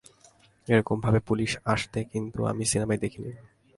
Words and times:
এরকম 0.67 0.97
ভাবে 0.99 1.19
পুলিশ 1.19 1.51
আসতে 1.65 1.99
কিন্তু 2.03 2.39
আমি 2.45 2.63
সিনেমায় 2.65 2.99
দেখি 2.99 3.19
নি। 3.23 3.31